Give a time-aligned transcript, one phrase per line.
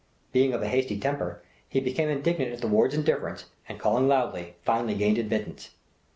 [0.31, 4.55] Being of a hasty temper, he became indignant at the ward's indifference, and calling loudly,
[4.63, 5.75] finally gained admittance.